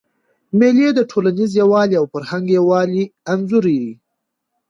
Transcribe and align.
مېلې 0.57 0.89
د 0.95 0.99
ټولنیز 1.11 1.51
یووالي 1.61 1.95
او 1.99 2.05
فرهنګي 2.13 2.53
یووالي 2.59 3.03
انځور 3.31 3.65
يي. 3.77 3.91